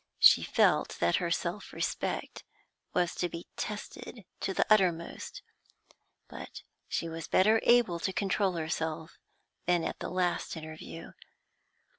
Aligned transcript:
She 0.17 0.41
felt 0.41 0.97
that 0.99 1.17
her 1.17 1.29
self 1.29 1.71
respect 1.71 2.43
was 2.91 3.13
to 3.13 3.29
be 3.29 3.45
tested 3.55 4.25
to 4.39 4.51
the 4.51 4.65
uttermost, 4.67 5.43
but 6.27 6.63
she 6.87 7.07
was 7.07 7.27
better 7.27 7.59
able 7.61 7.99
to 7.99 8.11
control 8.11 8.53
herself 8.53 9.19
than 9.67 9.83
at 9.83 9.99
the 9.99 10.09
last 10.09 10.57
interview. 10.57 11.11